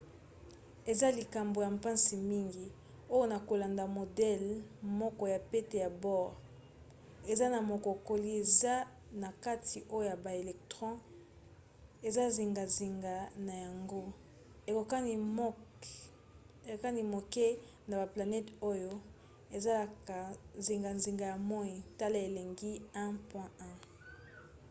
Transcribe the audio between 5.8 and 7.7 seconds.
ya bohr eza na